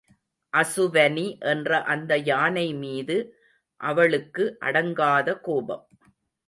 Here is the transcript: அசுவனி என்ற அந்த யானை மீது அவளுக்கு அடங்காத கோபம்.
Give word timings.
அசுவனி 0.53 1.25
என்ற 1.41 1.81
அந்த 1.83 2.17
யானை 2.17 2.65
மீது 2.73 3.17
அவளுக்கு 3.81 4.43
அடங்காத 4.61 5.39
கோபம். 5.41 5.85